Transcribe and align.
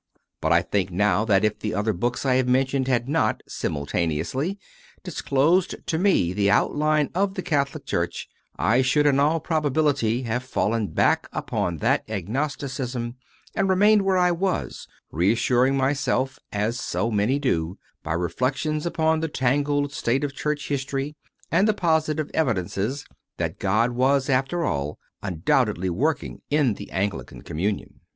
But 0.41 0.51
I 0.51 0.63
think 0.63 0.89
now 0.89 1.25
that 1.25 1.45
if 1.45 1.59
the 1.59 1.75
other 1.75 1.93
books 1.93 2.25
I 2.25 2.33
have 2.37 2.47
mentioned 2.47 2.87
had 2.87 3.07
not, 3.07 3.43
simultaneously, 3.47 4.57
disclosed 5.03 5.75
to 5.85 5.99
me 5.99 6.33
the 6.33 6.49
outline 6.49 7.11
of 7.13 7.35
the 7.35 7.43
Catholic 7.43 7.85
Church, 7.85 8.27
I 8.57 8.81
should 8.81 9.05
in 9.05 9.19
all 9.19 9.39
probability 9.39 10.23
have 10.23 10.41
fallen 10.41 10.87
back 10.87 11.29
upon 11.31 11.77
that 11.85 12.03
agnosticism 12.09 13.13
and 13.53 13.69
remained 13.69 14.01
where 14.01 14.17
I 14.17 14.31
was, 14.31 14.87
reassur 15.13 15.67
ing 15.67 15.77
myself, 15.77 16.39
as 16.51 16.79
so 16.79 17.11
many 17.11 17.37
do, 17.37 17.77
by 18.01 18.13
reflections 18.13 18.87
upon 18.87 19.19
the 19.19 19.27
tangled 19.27 19.93
state 19.93 20.23
of 20.23 20.33
Church 20.33 20.67
history 20.67 21.15
and 21.51 21.67
the 21.67 21.75
positive 21.75 22.31
evidences 22.33 23.05
that 23.37 23.59
God 23.59 23.91
was, 23.91 24.31
after 24.31 24.65
all, 24.65 24.97
undoubtedly 25.21 25.91
working 25.91 26.41
in 26.49 26.73
the 26.73 26.89
Anglican 26.89 27.43
communion. 27.43 27.99